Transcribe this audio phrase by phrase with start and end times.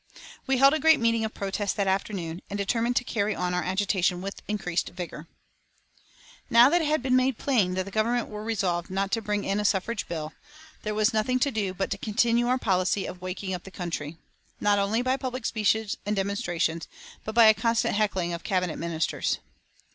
[0.47, 3.61] We held a great meeting of protest that afternoon, and determined to carry on our
[3.63, 5.27] agitation with increased vigor.
[6.49, 9.43] Now that it had been made plain that the Government were resolved not to bring
[9.43, 10.33] in a suffrage bill,
[10.81, 14.17] there was nothing to do but to continue our policy of waking up the country,
[14.59, 16.87] not only by public speeches and demonstrations,
[17.23, 19.37] but by a constant heckling of Cabinet Ministers.